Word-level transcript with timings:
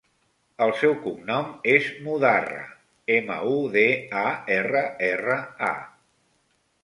El 0.65 0.71
seu 0.77 0.93
cognom 1.01 1.49
és 1.73 1.89
Mudarra: 2.05 2.63
ema, 3.17 3.37
u, 3.57 3.61
de, 3.75 3.85
a, 4.21 4.25
erra, 4.57 4.83
erra, 5.11 5.37
a. 5.71 5.73